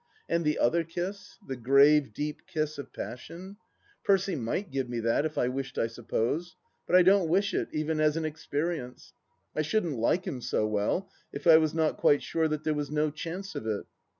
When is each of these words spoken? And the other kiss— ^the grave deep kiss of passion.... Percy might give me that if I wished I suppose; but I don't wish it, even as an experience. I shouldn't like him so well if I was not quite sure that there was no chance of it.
And 0.27 0.43
the 0.43 0.57
other 0.57 0.83
kiss— 0.83 1.37
^the 1.47 1.61
grave 1.61 2.11
deep 2.11 2.47
kiss 2.47 2.79
of 2.79 2.91
passion.... 2.91 3.57
Percy 4.03 4.35
might 4.35 4.71
give 4.71 4.89
me 4.89 4.99
that 5.01 5.25
if 5.27 5.37
I 5.37 5.47
wished 5.47 5.77
I 5.77 5.85
suppose; 5.85 6.55
but 6.87 6.95
I 6.95 7.03
don't 7.03 7.29
wish 7.29 7.53
it, 7.53 7.69
even 7.71 7.99
as 7.99 8.17
an 8.17 8.25
experience. 8.25 9.13
I 9.55 9.61
shouldn't 9.61 9.99
like 9.99 10.25
him 10.25 10.41
so 10.41 10.65
well 10.65 11.11
if 11.31 11.45
I 11.45 11.57
was 11.57 11.75
not 11.75 11.97
quite 11.97 12.23
sure 12.23 12.47
that 12.47 12.63
there 12.63 12.73
was 12.73 12.89
no 12.89 13.11
chance 13.11 13.53
of 13.53 13.67
it. 13.67 13.85